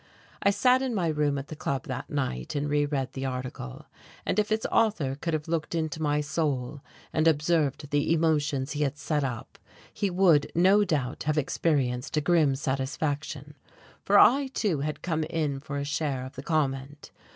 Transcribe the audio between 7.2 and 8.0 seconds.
observed